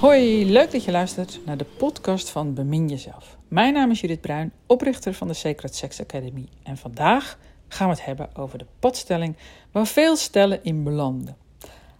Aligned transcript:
Hoi, 0.00 0.50
leuk 0.50 0.70
dat 0.70 0.84
je 0.84 0.90
luistert 0.90 1.40
naar 1.44 1.56
de 1.56 1.66
podcast 1.76 2.28
van 2.28 2.54
Bemin 2.54 2.88
Jezelf. 2.88 3.36
Mijn 3.48 3.72
naam 3.72 3.90
is 3.90 4.00
Judith 4.00 4.20
Bruin, 4.20 4.52
oprichter 4.66 5.14
van 5.14 5.28
de 5.28 5.34
Sacred 5.34 5.74
Sex 5.74 6.00
Academy. 6.00 6.48
En 6.62 6.76
vandaag 6.76 7.38
gaan 7.68 7.88
we 7.88 7.94
het 7.94 8.04
hebben 8.04 8.36
over 8.36 8.58
de 8.58 8.66
padstelling 8.78 9.36
waar 9.72 9.86
veel 9.86 10.16
stellen 10.16 10.64
in 10.64 10.84
belanden. 10.84 11.36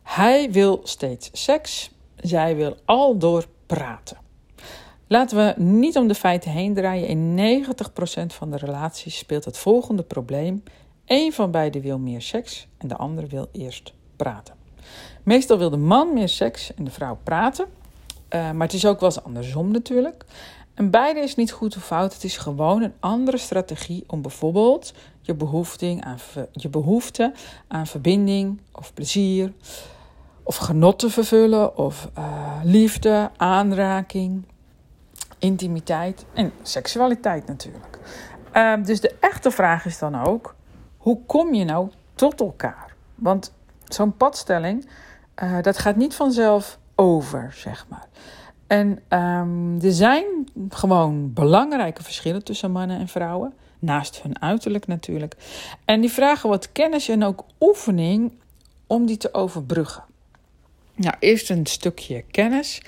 Hij 0.03 0.51
wil 0.51 0.80
steeds 0.82 1.30
seks, 1.32 1.91
zij 2.16 2.57
wil 2.57 2.77
al 2.85 3.19
door 3.19 3.46
praten. 3.66 4.16
Laten 5.07 5.37
we 5.37 5.62
niet 5.62 5.96
om 5.96 6.09
de 6.09 6.14
feiten 6.14 6.51
heen 6.51 6.75
draaien. 6.75 7.09
In 7.09 7.64
90% 7.64 8.27
van 8.27 8.51
de 8.51 8.57
relaties 8.57 9.19
speelt 9.19 9.45
het 9.45 9.59
volgende 9.59 10.03
probleem. 10.03 10.62
Eén 11.07 11.32
van 11.32 11.50
beiden 11.50 11.82
wil 11.82 11.98
meer 11.98 12.22
seks 12.22 12.68
en 12.79 12.89
de 12.89 12.96
andere 12.96 13.26
wil 13.26 13.49
eerst 13.53 13.93
praten. 14.17 14.54
Meestal 15.22 15.58
wil 15.58 15.71
de 15.71 15.77
man 15.77 16.13
meer 16.13 16.29
seks 16.29 16.75
en 16.75 16.85
de 16.85 16.90
vrouw 16.90 17.18
praten. 17.22 17.67
Uh, 18.30 18.50
maar 18.50 18.67
het 18.67 18.72
is 18.72 18.86
ook 18.86 19.00
wel 19.00 19.08
eens 19.08 19.22
andersom 19.22 19.71
natuurlijk. 19.71 20.25
En 20.75 20.90
beide 20.90 21.21
is 21.21 21.35
niet 21.35 21.53
goed 21.53 21.77
of 21.77 21.85
fout. 21.85 22.14
Het 22.14 22.25
is 22.25 22.36
gewoon 22.36 22.82
een 22.82 22.94
andere 23.00 23.39
strategie 23.39 24.04
om 24.07 24.22
bijvoorbeeld 24.22 24.94
je, 25.21 25.35
behoefting 25.35 26.04
aan, 26.04 26.18
je 26.53 26.68
behoefte 26.68 27.32
aan 27.68 27.86
verbinding 27.86 28.61
of 28.72 28.94
plezier 28.94 29.52
of 30.43 30.57
genot 30.57 30.99
te 30.99 31.11
vervullen 31.11 31.77
of 31.77 32.08
uh, 32.19 32.61
liefde, 32.62 33.30
aanraking, 33.36 34.44
intimiteit 35.39 36.25
en 36.34 36.52
seksualiteit 36.62 37.47
natuurlijk. 37.47 37.98
Uh, 38.55 38.84
dus 38.84 39.00
de 39.00 39.14
echte 39.20 39.50
vraag 39.50 39.86
is 39.86 39.98
dan 39.98 40.27
ook: 40.27 40.53
hoe 41.05 41.19
kom 41.27 41.55
je 41.55 41.64
nou 41.64 41.89
tot 42.14 42.41
elkaar? 42.41 42.94
Want 43.14 43.53
zo'n 43.84 44.16
padstelling, 44.16 44.88
uh, 45.42 45.62
dat 45.62 45.78
gaat 45.78 45.97
niet 45.97 46.14
vanzelf 46.14 46.78
over, 46.94 47.52
zeg 47.56 47.86
maar. 47.88 48.06
En 48.66 48.88
um, 49.08 49.78
er 49.82 49.92
zijn 49.92 50.25
gewoon 50.69 51.32
belangrijke 51.32 52.02
verschillen 52.02 52.44
tussen 52.44 52.70
mannen 52.70 52.98
en 52.98 53.08
vrouwen. 53.08 53.52
Naast 53.78 54.22
hun 54.22 54.41
uiterlijk 54.41 54.86
natuurlijk. 54.86 55.36
En 55.84 56.00
die 56.00 56.12
vragen 56.12 56.48
wat 56.48 56.72
kennis 56.72 57.08
en 57.08 57.22
ook 57.22 57.44
oefening 57.60 58.32
om 58.86 59.06
die 59.06 59.16
te 59.16 59.34
overbruggen. 59.34 60.05
Nou, 60.94 61.14
eerst 61.19 61.50
een 61.50 61.66
stukje 61.66 62.25
kennis. 62.30 62.82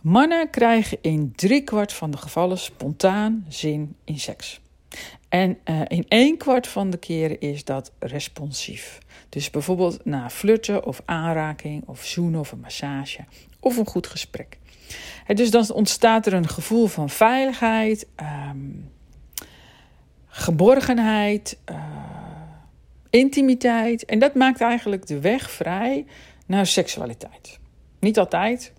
Mannen 0.00 0.50
krijgen 0.50 0.98
in 1.00 1.32
driekwart 1.36 1.92
van 1.92 2.10
de 2.10 2.16
gevallen 2.16 2.58
spontaan 2.58 3.44
zin 3.48 3.96
in 4.04 4.18
seks. 4.18 4.60
En 5.28 5.58
uh, 5.64 5.80
in 5.86 6.04
één 6.08 6.36
kwart 6.36 6.66
van 6.66 6.90
de 6.90 6.96
keren 6.96 7.40
is 7.40 7.64
dat 7.64 7.92
responsief. 7.98 8.98
Dus 9.28 9.50
bijvoorbeeld 9.50 10.04
na 10.04 10.30
flirten 10.30 10.86
of 10.86 11.02
aanraking 11.04 11.82
of 11.86 12.04
zoenen 12.04 12.40
of 12.40 12.52
een 12.52 12.60
massage 12.60 13.24
of 13.60 13.76
een 13.76 13.86
goed 13.86 14.06
gesprek. 14.06 14.58
Dus 15.26 15.50
dan 15.50 15.70
ontstaat 15.72 16.26
er 16.26 16.32
een 16.32 16.48
gevoel 16.48 16.86
van 16.86 17.10
veiligheid, 17.10 18.06
um, 18.50 18.90
geborgenheid, 20.26 21.58
uh, 21.70 21.76
intimiteit. 23.10 24.04
En 24.04 24.18
dat 24.18 24.34
maakt 24.34 24.60
eigenlijk 24.60 25.06
de 25.06 25.20
weg 25.20 25.50
vrij 25.50 26.06
naar 26.46 26.66
seksualiteit. 26.66 27.58
Niet 28.00 28.18
altijd, 28.18 28.72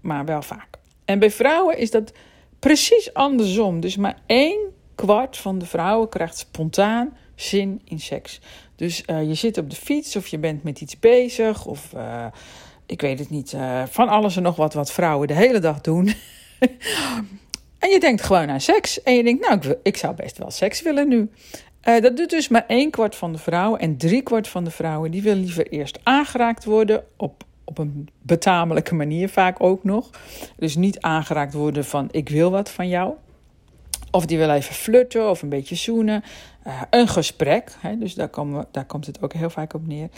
maar 0.00 0.24
wel 0.24 0.42
vaak. 0.42 0.78
En 1.04 1.18
bij 1.18 1.30
vrouwen 1.30 1.78
is 1.78 1.90
dat 1.90 2.12
precies 2.58 3.14
andersom. 3.14 3.80
Dus 3.80 3.96
maar 3.96 4.18
één 4.26 4.73
kwart 4.94 5.36
van 5.36 5.58
de 5.58 5.66
vrouwen 5.66 6.08
krijgt 6.08 6.38
spontaan 6.38 7.16
zin 7.34 7.80
in 7.84 8.00
seks. 8.00 8.40
Dus 8.76 9.02
uh, 9.06 9.22
je 9.22 9.34
zit 9.34 9.58
op 9.58 9.70
de 9.70 9.76
fiets 9.76 10.16
of 10.16 10.26
je 10.26 10.38
bent 10.38 10.62
met 10.62 10.80
iets 10.80 10.98
bezig 10.98 11.66
of 11.66 11.92
uh, 11.96 12.26
ik 12.86 13.00
weet 13.00 13.18
het 13.18 13.30
niet, 13.30 13.52
uh, 13.52 13.82
van 13.90 14.08
alles 14.08 14.36
en 14.36 14.42
nog 14.42 14.56
wat 14.56 14.74
wat 14.74 14.92
vrouwen 14.92 15.28
de 15.28 15.34
hele 15.34 15.58
dag 15.58 15.80
doen. 15.80 16.06
en 17.78 17.90
je 17.90 18.00
denkt 18.00 18.22
gewoon 18.22 18.50
aan 18.50 18.60
seks 18.60 19.02
en 19.02 19.14
je 19.14 19.22
denkt, 19.22 19.48
nou, 19.48 19.60
ik, 19.60 19.78
ik 19.82 19.96
zou 19.96 20.14
best 20.14 20.38
wel 20.38 20.50
seks 20.50 20.82
willen 20.82 21.08
nu. 21.08 21.30
dat 21.80 22.16
doet 22.16 22.30
dus 22.30 22.48
maar 22.48 22.64
één 22.66 22.90
kwart 22.90 23.16
van 23.16 23.32
de 23.32 23.38
vrouwen 23.38 23.80
en 23.80 23.96
drie 23.96 24.22
kwart 24.22 24.48
van 24.48 24.64
de 24.64 24.70
vrouwen 24.70 25.10
die 25.10 25.22
wil 25.22 25.34
liever 25.34 25.66
eerst 25.66 25.98
aangeraakt 26.02 26.64
worden 26.64 27.04
op 27.16 27.44
op 27.64 27.78
een 27.78 28.08
betamelijke 28.22 28.94
manier 28.94 29.28
vaak 29.28 29.62
ook 29.62 29.84
nog. 29.84 30.10
Dus 30.56 30.76
niet 30.76 31.00
aangeraakt 31.00 31.54
worden 31.54 31.84
van 31.84 32.08
ik 32.10 32.28
wil 32.28 32.50
wat 32.50 32.70
van 32.70 32.88
jou. 32.88 33.14
Of 34.14 34.26
die 34.26 34.38
wil 34.38 34.50
even 34.50 34.74
flirten 34.74 35.30
of 35.30 35.42
een 35.42 35.48
beetje 35.48 35.74
zoenen. 35.74 36.24
Uh, 36.66 36.82
een 36.90 37.08
gesprek, 37.08 37.76
hè, 37.80 37.98
dus 37.98 38.14
daar, 38.14 38.28
komen, 38.28 38.66
daar 38.70 38.84
komt 38.84 39.06
het 39.06 39.22
ook 39.22 39.32
heel 39.32 39.50
vaak 39.50 39.74
op 39.74 39.86
neer. 39.86 40.08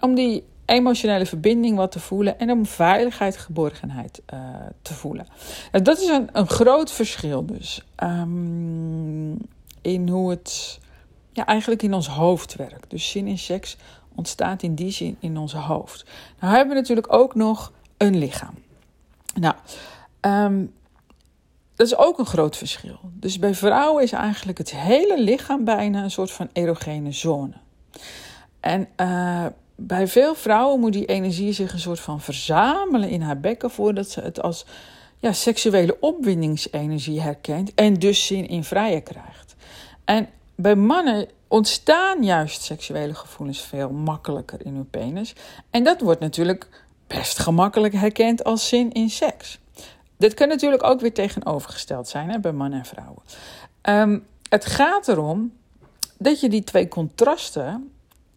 Om 0.00 0.14
die 0.14 0.44
emotionele 0.64 1.26
verbinding 1.26 1.76
wat 1.76 1.92
te 1.92 2.00
voelen 2.00 2.38
en 2.38 2.50
om 2.50 2.66
veiligheid, 2.66 3.36
geborgenheid 3.36 4.22
uh, 4.34 4.40
te 4.82 4.94
voelen. 4.94 5.26
Nou, 5.72 5.84
dat 5.84 6.00
is 6.00 6.08
een, 6.08 6.28
een 6.32 6.48
groot 6.48 6.92
verschil 6.92 7.46
dus 7.46 7.84
um, 8.02 9.36
in 9.80 10.08
hoe 10.08 10.30
het 10.30 10.80
ja, 11.32 11.46
eigenlijk 11.46 11.82
in 11.82 11.94
ons 11.94 12.08
hoofd 12.08 12.56
werkt. 12.56 12.90
Dus 12.90 13.10
zin 13.10 13.26
in 13.26 13.38
seks 13.38 13.76
ontstaat 14.14 14.62
in 14.62 14.74
die 14.74 14.90
zin 14.90 15.16
in 15.20 15.36
onze 15.36 15.58
hoofd. 15.58 16.04
Nou 16.40 16.54
hebben 16.54 16.74
we 16.74 16.80
natuurlijk 16.80 17.12
ook 17.12 17.34
nog 17.34 17.72
een 17.96 18.18
lichaam. 18.18 18.54
Nou, 19.34 19.54
um, 20.20 20.72
dat 21.82 21.90
is 21.90 22.06
ook 22.06 22.18
een 22.18 22.26
groot 22.26 22.56
verschil. 22.56 22.98
Dus 23.02 23.38
bij 23.38 23.54
vrouwen 23.54 24.02
is 24.02 24.12
eigenlijk 24.12 24.58
het 24.58 24.76
hele 24.76 25.20
lichaam 25.20 25.64
bijna 25.64 26.02
een 26.02 26.10
soort 26.10 26.30
van 26.30 26.48
erogene 26.52 27.12
zone. 27.12 27.52
En 28.60 28.88
uh, 28.96 29.46
bij 29.76 30.08
veel 30.08 30.34
vrouwen 30.34 30.80
moet 30.80 30.92
die 30.92 31.06
energie 31.06 31.52
zich 31.52 31.72
een 31.72 31.78
soort 31.78 32.00
van 32.00 32.20
verzamelen 32.20 33.08
in 33.08 33.20
haar 33.20 33.40
bekken 33.40 33.70
voordat 33.70 34.08
ze 34.08 34.20
het 34.20 34.42
als 34.42 34.66
ja, 35.18 35.32
seksuele 35.32 35.96
opwindingsenergie 36.00 37.20
herkent 37.20 37.74
en 37.74 37.94
dus 37.94 38.26
zin 38.26 38.48
in 38.48 38.64
vrije 38.64 39.00
krijgt. 39.00 39.54
En 40.04 40.28
bij 40.54 40.76
mannen 40.76 41.28
ontstaan 41.48 42.24
juist 42.24 42.62
seksuele 42.62 43.14
gevoelens 43.14 43.60
veel 43.60 43.90
makkelijker 43.90 44.66
in 44.66 44.74
hun 44.74 44.90
penis. 44.90 45.34
En 45.70 45.84
dat 45.84 46.00
wordt 46.00 46.20
natuurlijk 46.20 46.84
best 47.06 47.38
gemakkelijk 47.38 47.94
herkend 47.94 48.44
als 48.44 48.68
zin 48.68 48.92
in 48.92 49.10
seks. 49.10 49.60
Dit 50.22 50.34
kan 50.34 50.48
natuurlijk 50.48 50.82
ook 50.82 51.00
weer 51.00 51.12
tegenovergesteld 51.12 52.08
zijn 52.08 52.30
hè, 52.30 52.38
bij 52.38 52.52
mannen 52.52 52.78
en 52.78 52.84
vrouwen. 52.84 53.22
Um, 53.82 54.26
het 54.48 54.66
gaat 54.66 55.08
erom 55.08 55.52
dat 56.18 56.40
je 56.40 56.48
die 56.48 56.64
twee 56.64 56.88
contrasten, 56.88 57.92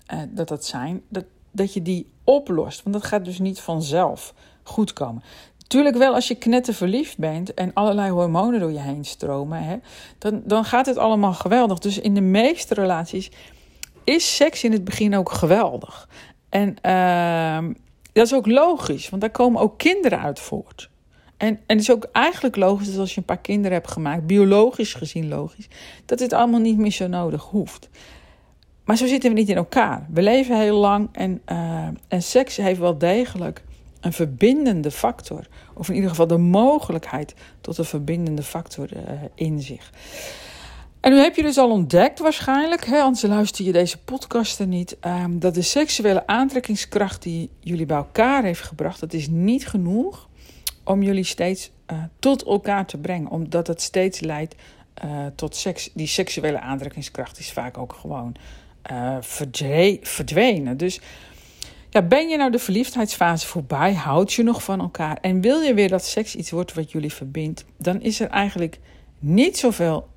eh, 0.06 0.20
dat 0.30 0.48
dat 0.48 0.66
zijn, 0.66 1.02
dat, 1.08 1.24
dat 1.52 1.74
je 1.74 1.82
die 1.82 2.08
oplost. 2.24 2.84
Want 2.84 2.96
dat 2.96 3.06
gaat 3.06 3.26
dus 3.26 3.40
niet 3.40 3.60
vanzelf 3.60 4.34
goed 4.64 4.94
komen. 4.94 5.24
Tuurlijk 5.68 5.96
wel 5.96 6.14
als 6.14 6.28
je 6.28 6.36
knetter 6.36 6.74
verliefd 6.74 7.18
bent 7.18 7.54
en 7.54 7.74
allerlei 7.74 8.12
hormonen 8.12 8.60
door 8.60 8.72
je 8.72 8.80
heen 8.80 9.06
stromen, 9.06 9.64
hè, 9.64 9.78
dan, 10.18 10.42
dan 10.46 10.66
gaat 10.66 10.86
het 10.86 10.98
allemaal 10.98 11.34
geweldig. 11.34 11.80
Dus 11.80 12.00
in 12.00 12.14
de 12.14 12.22
meeste 12.22 12.74
relaties 12.74 13.32
is 14.04 14.36
seks 14.36 14.64
in 14.64 14.72
het 14.72 14.84
begin 14.84 15.16
ook 15.16 15.32
geweldig. 15.32 16.10
En 16.50 16.76
uh, 16.82 17.76
dat 18.14 18.26
is 18.26 18.34
ook 18.34 18.48
logisch, 18.48 19.10
want 19.10 19.22
daar 19.22 19.32
komen 19.32 19.62
ook 19.62 19.78
kinderen 19.78 20.20
uit 20.20 20.40
voort. 20.40 20.90
En, 21.46 21.60
en 21.66 21.78
het 21.78 21.80
is 21.80 21.92
ook 21.92 22.08
eigenlijk 22.12 22.56
logisch 22.56 22.90
dat 22.90 23.00
als 23.00 23.14
je 23.14 23.20
een 23.20 23.26
paar 23.26 23.38
kinderen 23.38 23.72
hebt 23.72 23.92
gemaakt, 23.92 24.28
biologisch 24.28 24.94
gezien 24.94 25.28
logisch, 25.28 25.68
dat 26.06 26.18
dit 26.18 26.34
allemaal 26.34 26.60
niet 26.60 26.78
meer 26.78 26.92
zo 26.92 27.08
nodig 27.08 27.44
hoeft. 27.44 27.90
Maar 28.86 28.98
zo 28.98 29.06
zitten 29.08 29.30
we 29.30 29.40
niet 29.40 29.50
in 29.50 29.56
elkaar. 29.56 30.08
We 30.10 30.22
leven 30.22 30.60
heel 30.60 30.78
lang 30.78 31.10
en, 31.12 31.42
uh, 31.52 31.88
en 32.08 32.24
seks 32.24 32.58
heeft 32.58 32.80
wel 32.80 32.98
degelijk 32.98 33.64
een 34.02 34.14
verbindende 34.14 34.92
factor. 34.92 35.48
Of 35.74 35.90
in 35.90 35.96
ieder 35.96 36.10
geval 36.10 36.28
de 36.28 36.38
mogelijkheid 36.38 37.34
tot 37.62 37.78
een 37.78 37.86
verbindende 37.86 38.44
factor 38.44 38.90
uh, 38.94 39.02
in 39.36 39.62
zich. 39.62 39.92
En 41.00 41.12
nu 41.12 41.18
heb 41.18 41.36
je 41.36 41.42
dus 41.42 41.58
al 41.58 41.72
ontdekt 41.72 42.20
waarschijnlijk, 42.20 42.86
hè, 42.86 43.02
anders 43.02 43.22
luister 43.22 43.66
je 43.66 43.72
deze 43.72 43.98
podcasten 43.98 44.70
niet, 44.70 44.98
um, 45.06 45.40
dat 45.40 45.54
de 45.54 45.62
seksuele 45.62 46.28
aantrekkingskracht 46.28 47.22
die 47.22 47.50
jullie 47.60 47.86
bij 47.86 47.98
elkaar 47.98 48.44
heeft 48.44 48.62
gebracht, 48.62 49.00
dat 49.00 49.14
is 49.14 49.28
niet 49.28 49.68
genoeg 49.68 50.30
om 50.86 51.04
jullie 51.04 51.24
steeds 51.24 51.72
uh, 51.92 52.04
tot 52.20 52.44
elkaar 52.44 52.86
te 52.86 52.98
brengen. 52.98 53.30
Omdat 53.30 53.68
het 53.68 53.82
steeds 53.82 54.20
leidt 54.20 54.56
uh, 55.06 55.26
tot 55.36 55.56
seks. 55.56 55.90
Die 55.94 56.08
seksuele 56.08 56.60
aantrekkingskracht 56.60 57.40
is 57.40 57.52
vaak 57.52 57.78
ook 57.78 57.94
gewoon 57.94 58.36
verdwenen. 60.02 60.78
Dus 60.78 61.00
ja, 61.90 62.02
ben 62.02 62.30
je 62.30 62.38
nou 62.38 62.52
de 62.52 62.60
verliefdheidsfase 62.60 63.48
voorbij? 63.48 63.94
Houd 63.94 64.34
je 64.34 64.44
nog 64.44 64.64
van 64.64 64.80
elkaar? 64.80 65.18
En 65.22 65.42
wil 65.42 65.62
je 65.62 65.74
weer 65.74 65.90
dat 65.90 66.06
seks 66.06 66.36
iets 66.36 66.52
wordt 66.52 66.74
wat 66.74 66.92
jullie 66.92 67.14
verbindt? 67.14 67.66
Dan 67.78 68.02
is 68.02 68.20
er 68.20 68.30
eigenlijk 68.30 68.80
niet 69.20 69.58
zoveel 69.58 70.08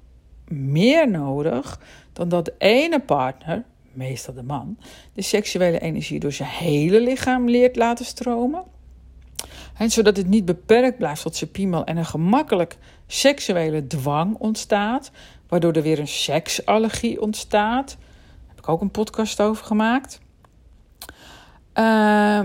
meer 0.49 1.11
nodig 1.11 1.81
dan 2.13 2.29
dat 2.29 2.45
de 2.45 2.55
ene 2.59 3.01
partner, 3.01 3.65
meestal 3.93 4.35
de 4.35 4.43
man, 4.43 4.79
de 5.13 5.23
seksuele 5.23 5.79
energie 5.79 6.21
door 6.21 6.33
zijn 6.33 6.49
hele 6.49 7.01
lichaam 7.01 7.49
leert 7.49 7.77
laten 7.77 8.05
stromen. 8.05 8.65
Zodat 9.87 10.17
het 10.17 10.27
niet 10.27 10.45
beperkt 10.45 10.99
blijft 10.99 11.23
tot 11.23 11.37
zijn 11.37 11.51
piemel 11.51 11.85
en 11.85 11.97
een 11.97 12.07
gemakkelijk 12.07 12.77
seksuele 13.07 13.87
dwang 13.87 14.37
ontstaat, 14.39 15.11
waardoor 15.49 15.73
er 15.73 15.83
weer 15.83 15.99
een 15.99 16.09
seksallergie 16.09 17.21
ontstaat. 17.21 17.97
heb 18.49 18.59
ik 18.59 18.69
ook 18.69 18.81
een 18.81 18.91
podcast 18.91 19.41
over 19.41 19.65
gemaakt. 19.65 20.21
Uh, 21.75 22.41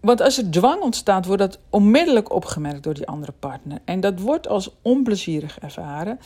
want 0.00 0.20
als 0.20 0.38
er 0.38 0.50
dwang 0.50 0.82
ontstaat, 0.82 1.26
wordt 1.26 1.42
dat 1.42 1.58
onmiddellijk 1.70 2.32
opgemerkt 2.32 2.82
door 2.82 2.94
die 2.94 3.06
andere 3.06 3.32
partner. 3.32 3.78
En 3.84 4.00
dat 4.00 4.20
wordt 4.20 4.48
als 4.48 4.70
onplezierig 4.82 5.58
ervaren. 5.58 6.18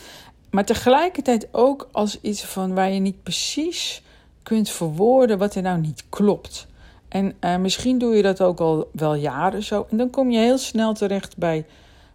Maar 0.51 0.65
tegelijkertijd 0.65 1.49
ook 1.53 1.89
als 1.93 2.21
iets 2.21 2.45
van 2.45 2.75
waar 2.75 2.91
je 2.91 3.01
niet 3.01 3.23
precies 3.23 4.03
kunt 4.43 4.71
verwoorden 4.71 5.39
wat 5.39 5.55
er 5.55 5.63
nou 5.63 5.81
niet 5.81 6.05
klopt. 6.09 6.67
En 7.11 7.35
uh, 7.41 7.57
misschien 7.57 7.99
doe 7.99 8.17
je 8.17 8.23
dat 8.23 8.41
ook 8.41 8.61
al 8.61 8.91
wel 8.93 9.15
jaren 9.15 9.62
zo. 9.62 9.87
En 9.91 9.97
dan 9.97 10.11
kom 10.11 10.31
je 10.31 10.39
heel 10.39 10.59
snel 10.59 10.95
terecht 10.95 11.37
bij, 11.37 11.67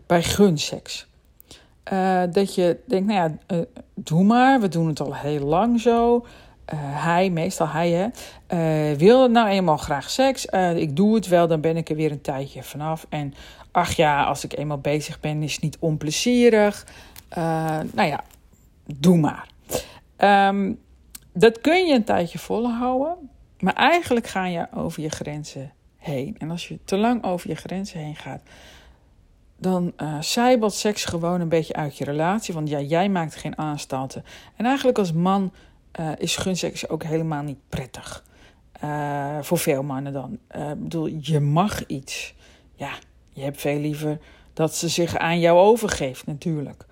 bij 0.05 0.23
gunseks. 0.23 1.07
Uh, 1.93 2.21
dat 2.31 2.55
je 2.55 2.79
denkt, 2.85 3.07
nou 3.07 3.19
ja, 3.19 3.55
uh, 3.55 3.63
doe 3.93 4.23
maar, 4.23 4.59
we 4.59 4.67
doen 4.67 4.87
het 4.87 4.99
al 4.99 5.15
heel 5.15 5.45
lang 5.45 5.81
zo. 5.81 6.25
hij, 6.75 7.29
meestal 7.29 7.67
hij, 7.67 8.11
hè, 8.47 8.95
wil 8.95 9.29
nou 9.29 9.47
eenmaal 9.47 9.77
graag 9.77 10.09
seks. 10.09 10.45
ik 10.75 10.95
doe 10.95 11.15
het 11.15 11.27
wel, 11.27 11.47
dan 11.47 11.61
ben 11.61 11.77
ik 11.77 11.89
er 11.89 11.95
weer 11.95 12.11
een 12.11 12.21
tijdje 12.21 12.63
vanaf. 12.63 13.05
En 13.09 13.33
ach 13.71 13.91
ja, 13.91 14.23
als 14.23 14.43
ik 14.43 14.57
eenmaal 14.57 14.77
bezig 14.77 15.19
ben, 15.19 15.43
is 15.43 15.53
het 15.53 15.61
niet 15.61 15.77
onplezierig. 15.79 16.85
nou 17.93 18.07
ja, 18.07 18.23
doe 18.95 19.17
maar. 19.17 19.47
Um, 20.47 20.79
dat 21.33 21.61
kun 21.61 21.85
je 21.85 21.93
een 21.93 22.03
tijdje 22.03 22.39
volhouden. 22.39 23.29
Maar 23.59 23.73
eigenlijk 23.73 24.27
ga 24.27 24.45
je 24.45 24.67
over 24.73 25.01
je 25.01 25.09
grenzen 25.09 25.73
heen. 25.97 26.35
En 26.37 26.51
als 26.51 26.67
je 26.67 26.79
te 26.85 26.97
lang 26.97 27.23
over 27.23 27.49
je 27.49 27.55
grenzen 27.55 27.99
heen 27.99 28.15
gaat, 28.15 28.41
dan 29.57 29.93
uh, 29.97 30.21
zijbelt 30.21 30.73
seks 30.73 31.05
gewoon 31.05 31.41
een 31.41 31.49
beetje 31.49 31.73
uit 31.73 31.97
je 31.97 32.03
relatie. 32.03 32.53
Want 32.53 32.69
ja, 32.69 32.79
jij 32.79 33.09
maakt 33.09 33.35
geen 33.35 33.57
aanstalten. 33.57 34.23
En 34.55 34.65
eigenlijk 34.65 34.97
als 34.97 35.13
man 35.13 35.53
uh, 35.99 36.11
is 36.17 36.35
gunseks 36.35 36.89
ook 36.89 37.03
helemaal 37.03 37.43
niet 37.43 37.59
prettig. 37.69 38.23
Uh, 38.83 39.37
voor 39.41 39.57
veel 39.57 39.83
mannen 39.83 40.13
dan. 40.13 40.39
Ik 40.49 40.81
bedoel, 40.81 41.07
je 41.21 41.39
mag 41.39 41.85
iets. 41.85 42.35
Ja, 42.75 42.91
je 43.29 43.41
hebt 43.41 43.61
veel 43.61 43.79
liever 43.79 44.19
dat 44.53 44.75
ze 44.75 44.89
zich 44.89 45.17
aan 45.17 45.39
jou 45.39 45.57
overgeeft, 45.57 46.25
natuurlijk. 46.25 46.85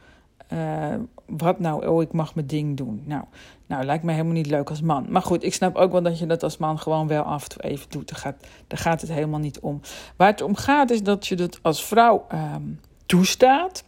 Wat 1.26 1.60
nou, 1.60 1.88
oh, 1.88 2.02
ik 2.02 2.14
mag 2.14 2.36
mijn 2.36 2.48
ding 2.48 2.78
doen. 2.78 3.04
Nou, 3.06 3.24
nou, 3.66 3.84
lijkt 3.84 4.04
me 4.04 4.12
helemaal 4.12 4.34
niet 4.34 4.48
leuk 4.48 4.70
als 4.70 4.82
man. 4.82 5.06
Maar 5.10 5.22
goed, 5.22 5.44
ik 5.44 5.54
snap 5.54 5.76
ook 5.76 5.92
wel 5.92 6.02
dat 6.02 6.20
je 6.20 6.26
dat 6.26 6.44
als 6.44 6.58
man 6.58 6.80
gewoon 6.80 7.08
wel 7.08 7.24
af 7.24 7.44
en 7.44 7.50
toe 7.50 7.64
even 7.64 7.90
doet. 7.90 8.10
Daar 8.10 8.20
gaat, 8.20 8.36
daar 8.68 8.80
gaat 8.80 9.02
het 9.02 9.12
helemaal 9.12 9.40
niet 9.40 9.60
om. 9.60 9.82
Waar 10.16 10.28
het 10.28 10.42
om 10.42 10.56
gaat 10.56 10.90
is 10.90 11.04
dat 11.04 11.28
je 11.28 11.36
dat 11.36 11.60
als 11.62 11.86
vrouw 11.86 12.26
um, 12.34 12.80
toestaat. 13.06 13.84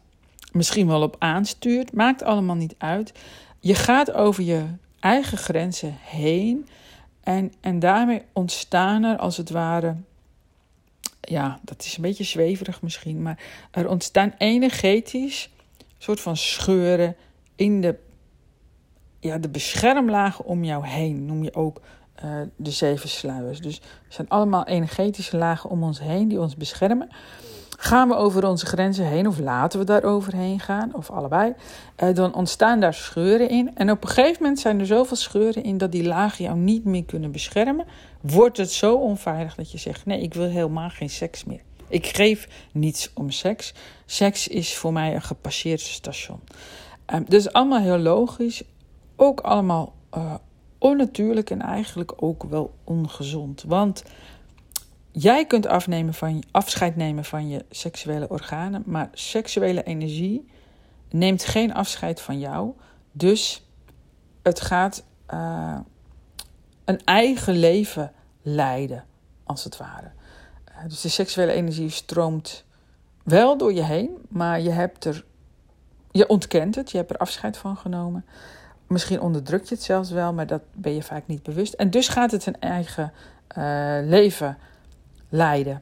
Misschien 0.51 0.87
wel 0.87 1.01
op 1.01 1.15
aanstuurt. 1.19 1.93
Maakt 1.93 2.23
allemaal 2.23 2.55
niet 2.55 2.75
uit. 2.77 3.13
Je 3.59 3.75
gaat 3.75 4.11
over 4.13 4.43
je 4.43 4.63
eigen 4.99 5.37
grenzen 5.37 5.95
heen. 6.01 6.67
En, 7.23 7.53
en 7.61 7.79
daarmee 7.79 8.21
ontstaan 8.33 9.03
er 9.03 9.17
als 9.17 9.37
het 9.37 9.49
ware. 9.49 9.95
Ja, 11.21 11.59
dat 11.61 11.83
is 11.83 11.95
een 11.95 12.01
beetje 12.01 12.23
zweverig 12.23 12.81
misschien. 12.81 13.21
Maar 13.21 13.39
er 13.71 13.89
ontstaan 13.89 14.33
energetisch 14.37 15.49
soort 16.05 16.21
van 16.21 16.37
scheuren 16.37 17.15
in 17.55 17.81
de, 17.81 17.95
ja, 19.19 19.37
de 19.37 19.49
beschermlagen 19.49 20.45
om 20.45 20.63
jou 20.63 20.87
heen. 20.87 21.25
Noem 21.25 21.43
je 21.43 21.53
ook 21.53 21.81
uh, 22.23 22.31
de 22.55 22.71
zeven 22.71 23.09
sluiers. 23.09 23.61
Dus 23.61 23.77
er 23.79 24.13
zijn 24.13 24.29
allemaal 24.29 24.65
energetische 24.65 25.37
lagen 25.37 25.69
om 25.69 25.83
ons 25.83 25.99
heen 25.99 26.27
die 26.27 26.39
ons 26.39 26.55
beschermen. 26.55 27.09
Gaan 27.77 28.07
we 28.07 28.15
over 28.15 28.47
onze 28.47 28.65
grenzen 28.65 29.05
heen 29.05 29.27
of 29.27 29.39
laten 29.39 29.79
we 29.79 29.85
daar 29.85 30.03
overheen 30.03 30.59
gaan, 30.59 30.93
of 30.93 31.11
allebei, 31.11 31.53
uh, 32.03 32.15
dan 32.15 32.33
ontstaan 32.33 32.79
daar 32.79 32.93
scheuren 32.93 33.49
in. 33.49 33.75
En 33.75 33.91
op 33.91 34.03
een 34.03 34.09
gegeven 34.09 34.41
moment 34.41 34.59
zijn 34.59 34.79
er 34.79 34.85
zoveel 34.85 35.17
scheuren 35.17 35.63
in 35.63 35.77
dat 35.77 35.91
die 35.91 36.03
lagen 36.03 36.43
jou 36.43 36.57
niet 36.57 36.85
meer 36.85 37.05
kunnen 37.05 37.31
beschermen. 37.31 37.85
Wordt 38.21 38.57
het 38.57 38.71
zo 38.71 38.95
onveilig 38.95 39.55
dat 39.55 39.71
je 39.71 39.77
zegt: 39.77 40.05
Nee, 40.05 40.21
ik 40.21 40.33
wil 40.33 40.49
helemaal 40.49 40.89
geen 40.89 41.09
seks 41.09 41.43
meer. 41.43 41.61
Ik 41.87 42.07
geef 42.07 42.47
niets 42.71 43.11
om 43.13 43.31
seks. 43.31 43.73
Seks 44.05 44.47
is 44.47 44.75
voor 44.75 44.93
mij 44.93 45.15
een 45.15 45.21
gepasseerd 45.21 45.81
station. 45.81 46.39
Um, 47.13 47.25
dus 47.27 47.51
allemaal 47.51 47.81
heel 47.81 47.97
logisch. 47.97 48.63
Ook 49.15 49.39
allemaal 49.39 49.93
uh, 50.17 50.33
onnatuurlijk 50.77 51.49
en 51.49 51.61
eigenlijk 51.61 52.13
ook 52.15 52.43
wel 52.43 52.73
ongezond. 52.83 53.63
Want 53.67 54.03
jij 55.11 55.45
kunt 55.45 55.67
afnemen 55.67 56.13
van, 56.13 56.43
afscheid 56.51 56.95
nemen 56.95 57.25
van 57.25 57.49
je 57.49 57.65
seksuele 57.69 58.29
organen, 58.29 58.83
maar 58.85 59.09
seksuele 59.13 59.83
energie 59.83 60.47
neemt 61.09 61.45
geen 61.45 61.73
afscheid 61.73 62.21
van 62.21 62.39
jou. 62.39 62.73
Dus 63.11 63.65
het 64.43 64.61
gaat 64.61 65.03
uh, 65.33 65.79
een 66.85 67.03
eigen 67.03 67.57
leven 67.57 68.11
leiden, 68.41 69.03
als 69.43 69.63
het 69.63 69.77
ware. 69.77 70.11
Dus 70.87 71.01
de 71.01 71.09
seksuele 71.09 71.51
energie 71.51 71.89
stroomt 71.89 72.63
wel 73.23 73.57
door 73.57 73.73
je 73.73 73.83
heen, 73.83 74.17
maar 74.29 74.61
je 74.61 74.69
hebt 74.69 75.05
er. 75.05 75.25
Je 76.11 76.27
ontkent 76.27 76.75
het, 76.75 76.91
je 76.91 76.97
hebt 76.97 77.09
er 77.09 77.17
afscheid 77.17 77.57
van 77.57 77.77
genomen. 77.77 78.25
Misschien 78.87 79.21
onderdruk 79.21 79.63
je 79.63 79.75
het 79.75 79.83
zelfs 79.83 80.09
wel, 80.09 80.33
maar 80.33 80.47
dat 80.47 80.61
ben 80.73 80.93
je 80.93 81.03
vaak 81.03 81.27
niet 81.27 81.43
bewust. 81.43 81.73
En 81.73 81.89
dus 81.89 82.07
gaat 82.07 82.31
het 82.31 82.45
een 82.45 82.59
eigen 82.59 83.13
uh, 83.57 83.97
leven 84.03 84.57
leiden. 85.29 85.81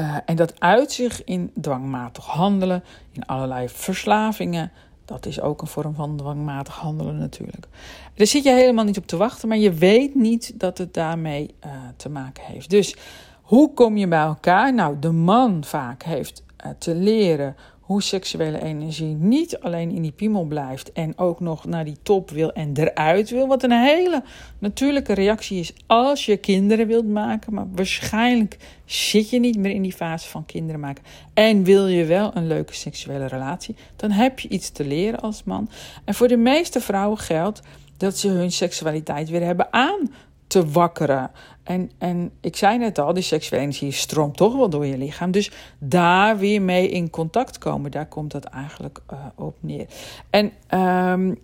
Uh, 0.00 0.16
en 0.24 0.36
dat 0.36 0.60
uit 0.60 0.92
zich 0.92 1.24
in 1.24 1.52
dwangmatig 1.60 2.26
handelen, 2.26 2.84
in 3.12 3.26
allerlei 3.26 3.68
verslavingen. 3.68 4.72
Dat 5.04 5.26
is 5.26 5.40
ook 5.40 5.60
een 5.60 5.66
vorm 5.66 5.94
van 5.94 6.16
dwangmatig 6.16 6.74
handelen 6.74 7.18
natuurlijk. 7.18 7.66
Daar 8.14 8.26
zit 8.26 8.44
je 8.44 8.52
helemaal 8.52 8.84
niet 8.84 8.98
op 8.98 9.06
te 9.06 9.16
wachten, 9.16 9.48
maar 9.48 9.58
je 9.58 9.72
weet 9.72 10.14
niet 10.14 10.60
dat 10.60 10.78
het 10.78 10.94
daarmee 10.94 11.54
te 11.96 12.08
maken 12.08 12.44
heeft. 12.44 12.70
Dus 12.70 12.96
hoe 13.44 13.74
kom 13.74 13.96
je 13.96 14.08
bij 14.08 14.18
elkaar? 14.18 14.74
Nou, 14.74 14.98
de 14.98 15.10
man 15.10 15.64
vaak 15.64 16.02
heeft 16.02 16.42
uh, 16.64 16.70
te 16.78 16.94
leren 16.94 17.56
hoe 17.80 18.02
seksuele 18.02 18.62
energie 18.62 19.14
niet 19.14 19.58
alleen 19.60 19.90
in 19.90 20.02
die 20.02 20.12
piemel 20.12 20.44
blijft 20.44 20.92
en 20.92 21.18
ook 21.18 21.40
nog 21.40 21.64
naar 21.64 21.84
die 21.84 21.96
top 22.02 22.30
wil 22.30 22.52
en 22.52 22.70
eruit 22.74 23.30
wil. 23.30 23.46
Wat 23.46 23.62
een 23.62 23.72
hele 23.72 24.22
natuurlijke 24.58 25.12
reactie 25.12 25.58
is 25.58 25.72
als 25.86 26.26
je 26.26 26.36
kinderen 26.36 26.86
wilt 26.86 27.08
maken. 27.08 27.54
Maar 27.54 27.66
waarschijnlijk 27.74 28.56
zit 28.84 29.30
je 29.30 29.40
niet 29.40 29.58
meer 29.58 29.74
in 29.74 29.82
die 29.82 29.92
fase 29.92 30.28
van 30.28 30.46
kinderen 30.46 30.80
maken. 30.80 31.04
En 31.34 31.64
wil 31.64 31.86
je 31.86 32.04
wel 32.04 32.30
een 32.34 32.46
leuke 32.46 32.74
seksuele 32.74 33.26
relatie, 33.26 33.76
dan 33.96 34.10
heb 34.10 34.38
je 34.38 34.48
iets 34.48 34.70
te 34.70 34.84
leren 34.84 35.20
als 35.20 35.44
man. 35.44 35.68
En 36.04 36.14
voor 36.14 36.28
de 36.28 36.36
meeste 36.36 36.80
vrouwen 36.80 37.18
geldt 37.18 37.60
dat 37.96 38.18
ze 38.18 38.28
hun 38.28 38.52
seksualiteit 38.52 39.28
weer 39.28 39.44
hebben 39.44 39.72
aan 39.72 40.10
te 40.46 40.70
wakkeren. 40.70 41.30
En, 41.62 41.90
en 41.98 42.30
ik 42.40 42.56
zei 42.56 42.78
net 42.78 42.98
al, 42.98 43.14
die 43.14 43.22
seksuele 43.22 43.62
energie 43.62 43.92
stroomt 43.92 44.36
toch 44.36 44.56
wel 44.56 44.68
door 44.68 44.86
je 44.86 44.98
lichaam. 44.98 45.30
Dus 45.30 45.50
daar 45.78 46.38
weer 46.38 46.62
mee 46.62 46.88
in 46.88 47.10
contact 47.10 47.58
komen, 47.58 47.90
daar 47.90 48.08
komt 48.08 48.30
dat 48.30 48.44
eigenlijk 48.44 49.00
uh, 49.12 49.18
op 49.34 49.56
neer. 49.60 49.86
En 50.30 50.52
um, 50.80 51.38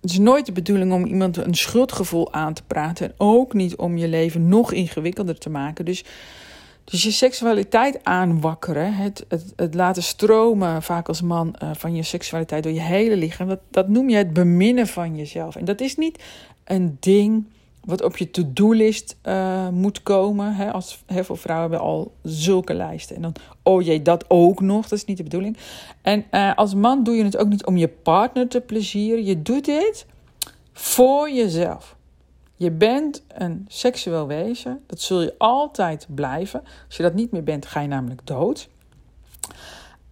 het 0.00 0.10
is 0.10 0.18
nooit 0.18 0.46
de 0.46 0.52
bedoeling 0.52 0.92
om 0.92 1.04
iemand 1.04 1.36
een 1.36 1.54
schuldgevoel 1.54 2.32
aan 2.32 2.54
te 2.54 2.62
praten. 2.66 3.06
En 3.06 3.14
ook 3.16 3.52
niet 3.52 3.76
om 3.76 3.96
je 3.96 4.08
leven 4.08 4.48
nog 4.48 4.72
ingewikkelder 4.72 5.38
te 5.38 5.50
maken. 5.50 5.84
Dus, 5.84 6.04
dus 6.84 7.02
je 7.02 7.10
seksualiteit 7.10 8.04
aanwakkeren, 8.04 8.94
het, 8.94 9.24
het, 9.28 9.52
het 9.56 9.74
laten 9.74 10.02
stromen, 10.02 10.82
vaak 10.82 11.08
als 11.08 11.22
man, 11.22 11.54
uh, 11.62 11.70
van 11.72 11.94
je 11.94 12.02
seksualiteit 12.02 12.62
door 12.62 12.72
je 12.72 12.80
hele 12.80 13.16
lichaam. 13.16 13.48
Dat, 13.48 13.60
dat 13.70 13.88
noem 13.88 14.08
je 14.08 14.16
het 14.16 14.32
beminnen 14.32 14.86
van 14.86 15.16
jezelf. 15.16 15.56
En 15.56 15.64
dat 15.64 15.80
is 15.80 15.96
niet 15.96 16.22
een 16.64 16.96
ding 17.00 17.44
wat 17.84 18.02
op 18.02 18.16
je 18.16 18.30
to-do-list 18.30 19.16
uh, 19.24 19.68
moet 19.68 20.02
komen. 20.02 20.54
Hè, 20.54 20.72
als, 20.72 21.02
heel 21.06 21.24
veel 21.24 21.36
vrouwen 21.36 21.70
hebben 21.70 21.88
al 21.88 22.12
zulke 22.22 22.74
lijsten. 22.74 23.16
En 23.16 23.22
dan, 23.22 23.34
oh 23.62 23.82
jee, 23.82 24.02
dat 24.02 24.24
ook 24.28 24.60
nog. 24.60 24.88
Dat 24.88 24.98
is 24.98 25.04
niet 25.04 25.16
de 25.16 25.22
bedoeling. 25.22 25.56
En 26.02 26.24
uh, 26.30 26.54
als 26.54 26.74
man 26.74 27.04
doe 27.04 27.14
je 27.14 27.24
het 27.24 27.36
ook 27.36 27.48
niet 27.48 27.66
om 27.66 27.76
je 27.76 27.88
partner 27.88 28.48
te 28.48 28.60
plezieren. 28.60 29.24
Je 29.24 29.42
doet 29.42 29.64
dit 29.64 30.06
voor 30.72 31.30
jezelf. 31.30 31.96
Je 32.56 32.70
bent 32.70 33.22
een 33.28 33.64
seksueel 33.68 34.26
wezen. 34.26 34.82
Dat 34.86 35.00
zul 35.00 35.20
je 35.20 35.34
altijd 35.38 36.06
blijven. 36.14 36.62
Als 36.86 36.96
je 36.96 37.02
dat 37.02 37.14
niet 37.14 37.30
meer 37.30 37.44
bent, 37.44 37.66
ga 37.66 37.80
je 37.80 37.88
namelijk 37.88 38.26
dood. 38.26 38.68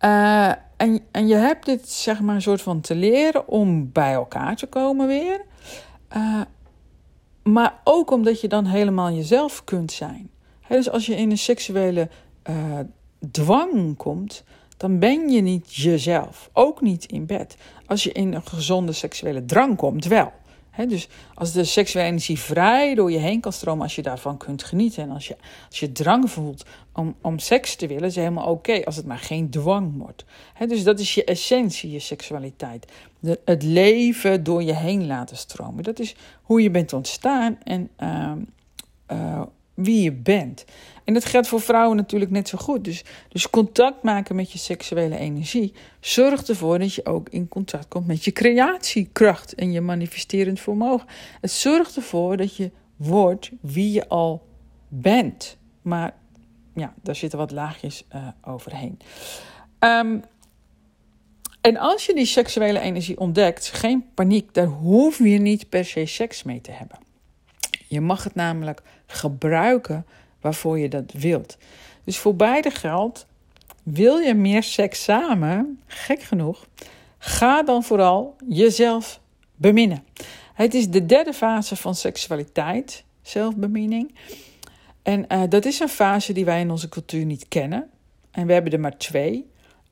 Uh, 0.01 0.53
en, 0.77 1.01
en 1.11 1.27
je 1.27 1.35
hebt 1.35 1.67
dit, 1.67 1.91
zeg 1.91 2.21
maar, 2.21 2.35
een 2.35 2.43
soort 2.43 2.63
van 2.63 2.81
te 2.81 2.95
leren 2.95 3.49
om 3.49 3.93
bij 3.93 4.13
elkaar 4.13 4.57
te 4.57 4.67
komen 4.67 5.07
weer. 5.07 5.45
Maar 7.53 7.81
ook 7.85 8.11
omdat 8.11 8.41
je 8.41 8.49
dan 8.49 8.65
helemaal 8.65 9.11
jezelf 9.11 9.65
kunt 9.65 9.93
zijn. 9.93 10.31
dus 10.69 10.91
als 10.91 11.07
je 11.07 11.15
in 11.15 11.31
een 11.31 11.39
seksuele 11.39 12.09
uh, 12.51 12.79
dwang 13.31 13.97
komt, 13.97 14.45
dan 14.77 14.99
ben 14.99 15.29
je 15.29 15.41
niet 15.41 15.75
jezelf. 15.75 16.51
Ook 16.53 16.81
niet 16.81 17.05
in 17.05 17.27
bed. 17.27 17.57
Als 17.87 18.03
je 18.03 18.13
in 18.13 18.35
een 18.35 18.47
gezonde 18.47 18.93
seksuele 18.93 19.45
drang 19.45 19.77
komt, 19.77 20.05
wel. 20.05 20.33
Dus 20.87 21.09
als 21.35 21.53
de 21.53 21.65
seksuele 21.65 22.09
energie 22.09 22.39
vrij 22.39 22.95
door 22.95 23.11
je 23.11 23.19
heen 23.19 23.41
kan 23.41 23.53
stromen, 23.53 23.83
als 23.83 23.95
je 23.95 24.03
daarvan 24.03 24.37
kunt 24.37 24.65
genieten 24.65 25.03
en 25.03 25.11
als 25.11 25.29
je, 25.29 25.37
als 25.69 25.81
je 25.81 25.93
drang 25.93 26.31
voelt 26.31 26.65
om, 26.93 27.15
om 27.21 27.39
seks 27.39 27.77
te 27.77 27.87
willen, 27.87 28.05
is 28.05 28.17
helemaal 28.17 28.51
oké, 28.51 28.85
als 28.85 28.97
het 28.97 29.07
maar 29.07 29.19
geen 29.19 29.51
dwang 29.51 29.97
wordt. 29.97 30.25
dus 30.69 30.85
dat 30.85 31.01
is 31.01 31.15
je 31.15 31.25
essentie, 31.25 31.91
je 31.91 31.99
seksualiteit. 31.99 32.93
De, 33.21 33.41
het 33.45 33.63
leven 33.63 34.45
door 34.45 34.63
je 34.63 34.75
heen 34.75 35.07
laten 35.07 35.37
stromen. 35.37 35.85
Dat 35.85 35.99
is 35.99 36.15
hoe 36.43 36.63
je 36.63 36.71
bent 36.71 36.93
ontstaan 36.93 37.59
en 37.65 37.91
ehm, 37.97 38.39
eh, 39.07 39.43
wie 39.75 40.03
je 40.03 40.13
bent. 40.13 40.65
En 41.09 41.15
dat 41.15 41.25
geldt 41.25 41.49
voor 41.49 41.61
vrouwen 41.61 41.97
natuurlijk 41.97 42.31
net 42.31 42.49
zo 42.49 42.59
goed. 42.59 42.85
Dus, 42.85 43.05
dus 43.29 43.51
contact 43.51 44.03
maken 44.03 44.37
met 44.37 44.53
je 44.53 44.59
seksuele 44.59 45.19
energie 45.19 45.73
zorgt 46.01 46.49
ervoor 46.49 46.79
dat 46.79 46.95
je 46.95 47.07
ook 47.07 47.29
in 47.29 47.49
contact 47.49 47.89
komt 47.89 48.07
met 48.07 48.25
je 48.25 48.33
creatiekracht 48.33 49.55
en 49.55 49.73
je 49.73 49.81
manifesterend 49.81 50.61
vermogen. 50.61 51.09
Het 51.41 51.51
zorgt 51.51 51.97
ervoor 51.97 52.37
dat 52.37 52.57
je 52.57 52.71
wordt 52.97 53.51
wie 53.61 53.93
je 53.93 54.09
al 54.09 54.47
bent. 54.89 55.57
Maar 55.83 56.15
ja, 56.75 56.95
daar 57.03 57.17
zitten 57.17 57.39
wat 57.39 57.51
laagjes 57.51 58.05
uh, 58.15 58.29
overheen. 58.43 58.99
Um, 59.79 60.23
en 61.61 61.77
als 61.77 62.07
je 62.07 62.15
die 62.15 62.27
seksuele 62.27 62.81
energie 62.81 63.19
ontdekt, 63.19 63.69
geen 63.69 64.05
paniek, 64.15 64.55
daar 64.55 64.67
hoef 64.67 65.19
je 65.19 65.39
niet 65.39 65.69
per 65.69 65.85
se 65.85 66.07
seks 66.07 66.43
mee 66.43 66.61
te 66.61 66.71
hebben. 66.71 66.99
Je 67.87 68.01
mag 68.01 68.25
het 68.25 68.35
namelijk 68.35 68.83
gebruiken 69.07 70.07
waarvoor 70.49 70.79
je 70.79 70.89
dat 70.89 71.13
wilt. 71.13 71.59
Dus 72.05 72.19
voor 72.19 72.37
beide 72.37 72.71
geldt, 72.71 73.27
wil 73.83 74.19
je 74.19 74.35
meer 74.35 74.63
seks 74.63 75.03
samen, 75.03 75.81
gek 75.87 76.23
genoeg, 76.23 76.67
ga 77.19 77.63
dan 77.63 77.83
vooral 77.83 78.37
jezelf 78.49 79.21
beminnen. 79.57 80.05
Het 80.55 80.75
is 80.75 80.89
de 80.89 81.07
derde 81.07 81.33
fase 81.33 81.77
van 81.77 81.95
seksualiteit, 81.95 83.05
zelfbeminning. 83.23 84.15
En 85.03 85.25
uh, 85.29 85.43
dat 85.49 85.65
is 85.65 85.81
een 85.81 85.89
fase 85.89 86.33
die 86.33 86.45
wij 86.45 86.61
in 86.61 86.71
onze 86.71 86.89
cultuur 86.89 87.25
niet 87.25 87.49
kennen. 87.49 87.91
En 88.31 88.47
we 88.47 88.53
hebben 88.53 88.73
er 88.73 88.81
maar 88.81 88.97
twee. 88.97 89.47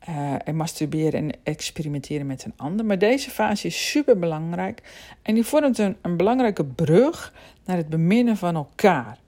Uh, 0.08 0.34
en 0.44 0.56
masturberen 0.56 1.12
en 1.12 1.30
experimenteren 1.42 2.26
met 2.26 2.44
een 2.44 2.52
ander. 2.56 2.86
Maar 2.86 2.98
deze 2.98 3.30
fase 3.30 3.66
is 3.66 3.90
super 3.90 4.18
belangrijk. 4.18 4.82
En 5.22 5.34
die 5.34 5.44
vormt 5.44 5.78
een, 5.78 5.96
een 6.02 6.16
belangrijke 6.16 6.64
brug 6.64 7.32
naar 7.64 7.76
het 7.76 7.88
beminnen 7.88 8.36
van 8.36 8.54
elkaar. 8.54 9.18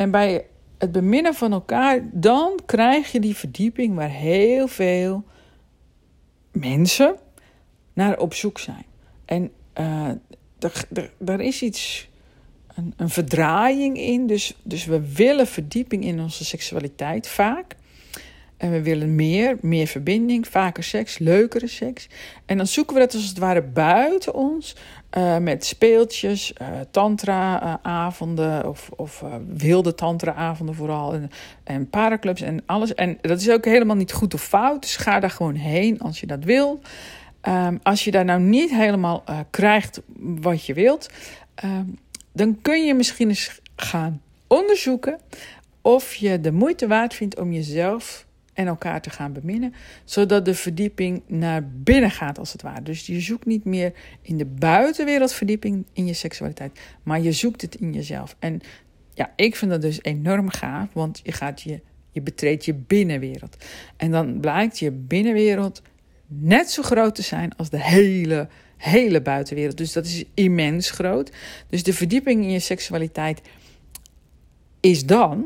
En 0.00 0.10
bij 0.10 0.46
het 0.78 0.92
beminnen 0.92 1.34
van 1.34 1.52
elkaar, 1.52 2.00
dan 2.12 2.58
krijg 2.66 3.12
je 3.12 3.20
die 3.20 3.36
verdieping 3.36 3.94
waar 3.94 4.10
heel 4.10 4.68
veel 4.68 5.24
mensen 6.52 7.16
naar 7.92 8.18
op 8.18 8.34
zoek 8.34 8.58
zijn. 8.58 8.84
En 9.24 9.50
uh, 9.78 10.08
er, 11.24 11.40
is 11.40 11.62
iets, 11.62 12.08
een, 12.74 12.94
een 12.96 13.08
verdraaiing 13.08 13.98
in. 13.98 14.26
Dus, 14.26 14.56
dus 14.62 14.84
we 14.84 15.14
willen 15.14 15.46
verdieping 15.46 16.04
in 16.04 16.20
onze 16.20 16.44
seksualiteit 16.44 17.28
vaak. 17.28 17.76
En 18.60 18.70
we 18.70 18.82
willen 18.82 19.14
meer, 19.14 19.56
meer 19.60 19.86
verbinding, 19.86 20.48
vaker 20.48 20.84
seks, 20.84 21.18
leukere 21.18 21.66
seks. 21.66 22.08
En 22.46 22.56
dan 22.56 22.66
zoeken 22.66 22.94
we 22.94 23.00
dat 23.00 23.14
als 23.14 23.28
het 23.28 23.38
ware 23.38 23.62
buiten 23.62 24.34
ons. 24.34 24.76
Uh, 25.16 25.38
met 25.38 25.64
speeltjes, 25.64 26.52
uh, 26.62 26.68
tantra-avonden 26.90 28.68
of, 28.96 29.22
uh, 29.24 29.34
wilde 29.48 29.94
tantra-avonden 29.94 30.74
vooral. 30.74 31.14
En, 31.14 31.30
en 31.64 31.90
paraclubs 31.90 32.40
en 32.40 32.62
alles. 32.66 32.94
En 32.94 33.18
dat 33.20 33.40
is 33.40 33.50
ook 33.50 33.64
helemaal 33.64 33.96
niet 33.96 34.12
goed 34.12 34.34
of 34.34 34.42
fout. 34.42 34.82
Dus 34.82 34.96
ga 34.96 35.20
daar 35.20 35.30
gewoon 35.30 35.54
heen 35.54 36.00
als 36.00 36.20
je 36.20 36.26
dat 36.26 36.44
wil. 36.44 36.80
Um, 37.48 37.78
als 37.82 38.04
je 38.04 38.10
daar 38.10 38.24
nou 38.24 38.40
niet 38.40 38.70
helemaal 38.70 39.24
krijgt 39.50 40.00
wat 40.16 40.66
je 40.66 40.74
wilt, 40.74 41.10
um, 41.64 41.98
dan 42.32 42.58
kun 42.62 42.86
je 42.86 42.94
misschien 42.94 43.28
eens 43.28 43.60
gaan 43.76 44.22
onderzoeken 44.46 45.18
of 45.82 46.14
je 46.14 46.40
de 46.40 46.52
moeite 46.52 46.86
waard 46.86 47.14
vindt 47.14 47.38
om 47.38 47.52
jezelf 47.52 48.28
en 48.60 48.66
elkaar 48.66 49.00
te 49.00 49.10
gaan 49.10 49.32
beminnen, 49.32 49.74
zodat 50.04 50.44
de 50.44 50.54
verdieping 50.54 51.22
naar 51.26 51.68
binnen 51.68 52.10
gaat 52.10 52.38
als 52.38 52.52
het 52.52 52.62
ware. 52.62 52.82
Dus 52.82 53.06
je 53.06 53.20
zoekt 53.20 53.46
niet 53.46 53.64
meer 53.64 53.92
in 54.22 54.36
de 54.36 54.44
buitenwereld 54.44 55.32
verdieping 55.32 55.86
in 55.92 56.06
je 56.06 56.12
seksualiteit, 56.12 56.80
maar 57.02 57.20
je 57.20 57.32
zoekt 57.32 57.62
het 57.62 57.74
in 57.74 57.92
jezelf. 57.92 58.36
En 58.38 58.60
ja, 59.14 59.32
ik 59.36 59.56
vind 59.56 59.70
dat 59.70 59.80
dus 59.80 60.02
enorm 60.02 60.48
gaaf, 60.48 60.88
want 60.92 61.20
je 61.22 61.32
gaat 61.32 61.62
je, 61.62 61.80
je 62.10 62.20
betreedt 62.20 62.64
je 62.64 62.74
binnenwereld. 62.74 63.56
En 63.96 64.10
dan 64.10 64.40
blijkt 64.40 64.78
je 64.78 64.90
binnenwereld 64.90 65.82
net 66.26 66.70
zo 66.70 66.82
groot 66.82 67.14
te 67.14 67.22
zijn 67.22 67.56
als 67.56 67.70
de 67.70 67.82
hele, 67.82 68.48
hele 68.76 69.22
buitenwereld. 69.22 69.76
Dus 69.76 69.92
dat 69.92 70.04
is 70.04 70.24
immens 70.34 70.90
groot. 70.90 71.32
Dus 71.68 71.82
de 71.82 71.92
verdieping 71.92 72.42
in 72.42 72.50
je 72.50 72.58
seksualiteit 72.58 73.40
is 74.80 75.06
dan. 75.06 75.44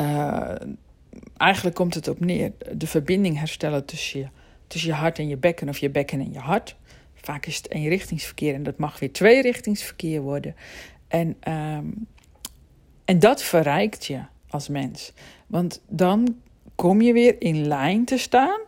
Uh, 0.00 0.54
eigenlijk 1.38 1.76
komt 1.76 1.94
het 1.94 2.08
op 2.08 2.20
neer 2.20 2.52
de 2.72 2.86
verbinding 2.86 3.38
herstellen 3.38 3.84
tussen 3.84 4.20
je, 4.20 4.28
tussen 4.66 4.90
je 4.90 4.96
hart 4.96 5.18
en 5.18 5.28
je 5.28 5.36
bekken 5.36 5.68
of 5.68 5.78
je 5.78 5.90
bekken 5.90 6.20
en 6.20 6.32
je 6.32 6.38
hart. 6.38 6.76
Vaak 7.14 7.46
is 7.46 7.56
het 7.56 7.70
eenrichtingsverkeer 7.70 8.54
en 8.54 8.62
dat 8.62 8.78
mag 8.78 8.98
weer 8.98 9.12
tweerichtingsverkeer 9.12 10.20
worden. 10.20 10.54
En, 11.08 11.36
um, 11.52 12.06
en 13.04 13.18
dat 13.18 13.42
verrijkt 13.42 14.06
je 14.06 14.20
als 14.50 14.68
mens. 14.68 15.12
Want 15.46 15.80
dan 15.88 16.36
kom 16.74 17.00
je 17.00 17.12
weer 17.12 17.36
in 17.38 17.66
lijn 17.66 18.04
te 18.04 18.18
staan. 18.18 18.60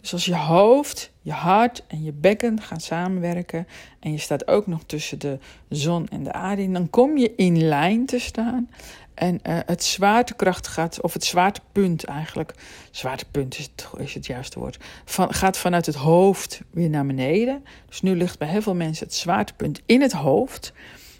Dus 0.00 0.12
als 0.12 0.24
je 0.24 0.36
hoofd, 0.36 1.12
je 1.20 1.32
hart 1.32 1.84
en 1.86 2.04
je 2.04 2.12
bekken 2.12 2.60
gaan 2.60 2.80
samenwerken 2.80 3.66
en 4.00 4.12
je 4.12 4.18
staat 4.18 4.48
ook 4.48 4.66
nog 4.66 4.82
tussen 4.84 5.18
de 5.18 5.38
zon 5.68 6.08
en 6.08 6.22
de 6.22 6.32
aarde, 6.32 6.70
dan 6.70 6.90
kom 6.90 7.16
je 7.16 7.34
in 7.36 7.62
lijn 7.62 8.06
te 8.06 8.18
staan. 8.18 8.70
En 9.16 9.40
uh, 9.48 9.58
het 9.66 9.84
zwaartekracht 9.84 10.66
gaat, 10.66 11.00
of 11.00 11.12
het 11.12 11.24
zwaartepunt 11.24 12.04
eigenlijk, 12.04 12.54
zwaartepunt 12.90 13.58
is 13.58 13.70
het, 13.74 13.86
is 13.98 14.14
het 14.14 14.26
juiste 14.26 14.58
woord, 14.58 14.84
van, 15.04 15.34
gaat 15.34 15.58
vanuit 15.58 15.86
het 15.86 15.94
hoofd 15.94 16.60
weer 16.70 16.90
naar 16.90 17.06
beneden. 17.06 17.64
Dus 17.88 18.02
nu 18.02 18.16
ligt 18.16 18.38
bij 18.38 18.48
heel 18.48 18.62
veel 18.62 18.74
mensen 18.74 19.06
het 19.06 19.14
zwaartepunt 19.14 19.80
in 19.86 20.00
het 20.00 20.12
hoofd. 20.12 20.72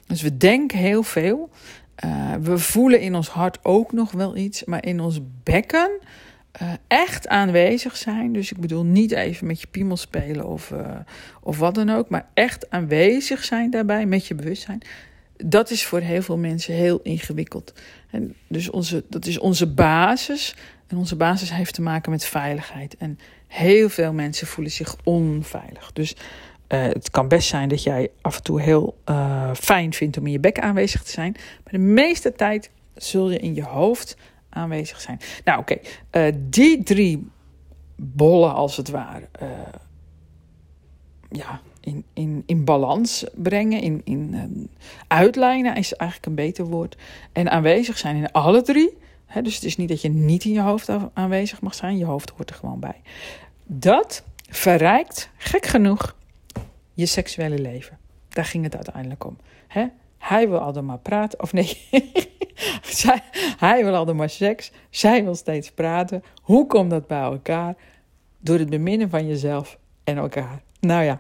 Dus 0.06 0.22
we 0.22 0.36
denken 0.36 0.78
heel 0.78 1.02
veel. 1.02 1.50
Uh, 2.04 2.34
we 2.40 2.58
voelen 2.58 3.00
in 3.00 3.14
ons 3.14 3.28
hart 3.28 3.58
ook 3.62 3.92
nog 3.92 4.12
wel 4.12 4.36
iets, 4.36 4.64
maar 4.64 4.84
in 4.84 5.00
ons 5.00 5.20
bekken 5.42 5.90
uh, 6.62 6.72
echt 6.86 7.28
aanwezig 7.28 7.96
zijn. 7.96 8.32
Dus 8.32 8.52
ik 8.52 8.60
bedoel 8.60 8.84
niet 8.84 9.12
even 9.12 9.46
met 9.46 9.60
je 9.60 9.66
piemel 9.66 9.96
spelen 9.96 10.46
of, 10.46 10.72
of 11.40 11.58
wat 11.58 11.74
dan 11.74 11.90
ook, 11.90 12.08
maar 12.08 12.28
echt 12.34 12.70
aanwezig 12.70 13.44
zijn 13.44 13.70
daarbij 13.70 14.06
met 14.06 14.26
je 14.26 14.34
bewustzijn 14.34 14.82
dat 15.36 15.70
is 15.70 15.86
voor 15.86 16.00
heel 16.00 16.22
veel 16.22 16.36
mensen 16.36 16.74
heel 16.74 17.00
ingewikkeld. 17.02 17.72
En 18.10 18.34
dus 18.48 18.70
onze, 18.70 19.04
dat 19.08 19.26
is 19.26 19.38
onze 19.38 19.66
basis. 19.66 20.54
En 20.86 20.96
onze 20.96 21.16
basis 21.16 21.52
heeft 21.52 21.74
te 21.74 21.82
maken 21.82 22.10
met 22.10 22.24
veiligheid. 22.24 22.96
En 22.96 23.18
heel 23.46 23.88
veel 23.88 24.12
mensen 24.12 24.46
voelen 24.46 24.72
zich 24.72 24.96
onveilig. 25.04 25.92
Dus 25.92 26.16
uh, 26.68 26.82
het 26.82 27.10
kan 27.10 27.28
best 27.28 27.48
zijn 27.48 27.68
dat 27.68 27.82
jij 27.82 28.10
af 28.20 28.36
en 28.36 28.42
toe 28.42 28.60
heel 28.60 28.98
uh, 29.08 29.50
fijn 29.54 29.92
vindt 29.92 30.18
om 30.18 30.26
in 30.26 30.32
je 30.32 30.40
bek 30.40 30.58
aanwezig 30.58 31.02
te 31.02 31.10
zijn. 31.10 31.32
Maar 31.64 31.72
de 31.72 31.78
meeste 31.78 32.32
tijd 32.32 32.70
zul 32.94 33.30
je 33.30 33.38
in 33.38 33.54
je 33.54 33.64
hoofd 33.64 34.16
aanwezig 34.48 35.00
zijn. 35.00 35.20
Nou, 35.44 35.58
oké. 35.60 35.76
Uh, 36.12 36.32
die 36.36 36.82
drie 36.82 37.30
bollen, 37.96 38.54
als 38.54 38.76
het 38.76 38.90
ware. 38.90 39.28
ja, 41.30 41.60
in, 41.86 42.04
in, 42.12 42.42
in 42.46 42.64
balans 42.64 43.24
brengen, 43.34 43.80
in, 43.80 44.00
in 44.04 44.30
uh, 44.34 44.42
uitlijnen 45.06 45.76
is 45.76 45.94
eigenlijk 45.94 46.30
een 46.30 46.44
beter 46.46 46.64
woord. 46.64 46.96
En 47.32 47.50
aanwezig 47.50 47.98
zijn 47.98 48.16
in 48.16 48.32
alle 48.32 48.62
drie. 48.62 48.96
Dus 49.42 49.54
het 49.54 49.64
is 49.64 49.76
niet 49.76 49.88
dat 49.88 50.02
je 50.02 50.08
niet 50.08 50.44
in 50.44 50.52
je 50.52 50.60
hoofd 50.60 50.88
aanwezig 51.12 51.60
mag 51.60 51.74
zijn, 51.74 51.98
je 51.98 52.04
hoofd 52.04 52.30
hoort 52.30 52.50
er 52.50 52.56
gewoon 52.56 52.80
bij. 52.80 53.00
Dat 53.64 54.24
verrijkt, 54.48 55.30
gek 55.36 55.66
genoeg, 55.66 56.16
je 56.92 57.06
seksuele 57.06 57.58
leven. 57.58 57.98
Daar 58.28 58.44
ging 58.44 58.64
het 58.64 58.74
uiteindelijk 58.74 59.24
om. 59.24 59.36
Hij 60.18 60.48
wil 60.48 60.58
altijd 60.58 60.84
maar 60.84 60.98
praten, 60.98 61.42
of 61.42 61.52
nee, 61.52 61.88
hij 63.66 63.84
wil 63.84 63.94
altijd 63.94 64.16
maar 64.16 64.30
seks, 64.30 64.72
zij 64.90 65.24
wil 65.24 65.34
steeds 65.34 65.70
praten. 65.70 66.22
Hoe 66.42 66.66
komt 66.66 66.90
dat 66.90 67.06
bij 67.06 67.20
elkaar? 67.20 67.74
Door 68.38 68.58
het 68.58 68.70
beminnen 68.70 69.10
van 69.10 69.26
jezelf 69.26 69.78
en 70.04 70.16
elkaar. 70.16 70.62
Nou 70.80 71.02
ja. 71.02 71.18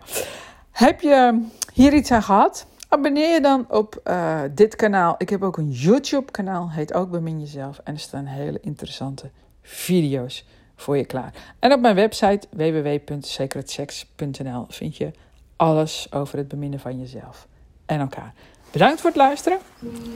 Heb 0.76 1.00
je 1.00 1.42
hier 1.72 1.94
iets 1.94 2.10
aan 2.10 2.22
gehad? 2.22 2.66
Abonneer 2.88 3.32
je 3.32 3.40
dan 3.40 3.66
op 3.70 4.00
uh, 4.04 4.40
dit 4.50 4.76
kanaal. 4.76 5.14
Ik 5.18 5.28
heb 5.28 5.42
ook 5.42 5.56
een 5.56 5.70
YouTube-kanaal, 5.70 6.70
heet 6.70 6.94
ook 6.94 7.10
Bemin 7.10 7.40
Jezelf. 7.40 7.80
En 7.84 7.94
er 7.94 8.00
staan 8.00 8.24
hele 8.24 8.60
interessante 8.60 9.30
video's 9.62 10.46
voor 10.74 10.96
je 10.96 11.04
klaar. 11.04 11.32
En 11.58 11.72
op 11.72 11.80
mijn 11.80 11.94
website 11.94 12.46
www.secretsex.nl 12.50 14.64
vind 14.68 14.96
je 14.96 15.10
alles 15.56 16.06
over 16.10 16.38
het 16.38 16.48
beminnen 16.48 16.80
van 16.80 16.98
jezelf 16.98 17.46
en 17.86 18.00
elkaar. 18.00 18.34
Bedankt 18.70 19.00
voor 19.00 19.10
het 19.10 19.18
luisteren. 19.18 19.58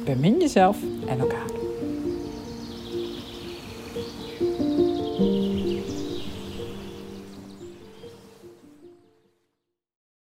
Bemin 0.05 0.39
jezelf 0.39 0.79
en 1.07 1.21
elkaar. 1.21 1.47